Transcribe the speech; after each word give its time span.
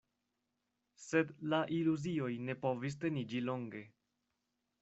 Sed 1.03 1.33
la 1.53 1.59
iluzioj 1.79 2.31
ne 2.49 2.57
povis 2.67 3.01
teniĝi 3.05 3.47
longe. 3.51 3.87